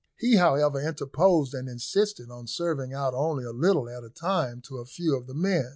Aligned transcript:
He, 0.17 0.37
however, 0.37 0.79
interposed, 0.81 1.53
and 1.53 1.69
insisted 1.69 2.31
on 2.31 2.47
serving 2.47 2.91
out 2.91 3.13
only 3.13 3.43
a 3.43 3.51
little 3.51 3.87
at 3.87 4.03
a 4.03 4.09
time 4.09 4.59
to 4.61 4.79
a 4.79 4.85
few 4.87 5.15
of 5.15 5.27
the 5.27 5.35
men. 5.35 5.69